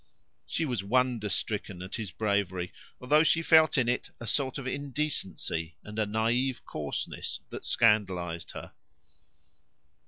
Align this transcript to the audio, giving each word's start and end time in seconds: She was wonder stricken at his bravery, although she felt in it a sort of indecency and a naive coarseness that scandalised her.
She 0.47 0.65
was 0.65 0.83
wonder 0.83 1.29
stricken 1.29 1.83
at 1.83 1.93
his 1.93 2.09
bravery, 2.09 2.73
although 2.99 3.21
she 3.21 3.43
felt 3.43 3.77
in 3.77 3.87
it 3.87 4.09
a 4.19 4.25
sort 4.25 4.57
of 4.57 4.65
indecency 4.65 5.75
and 5.83 5.99
a 5.99 6.07
naive 6.07 6.65
coarseness 6.65 7.39
that 7.51 7.67
scandalised 7.67 8.49
her. 8.53 8.73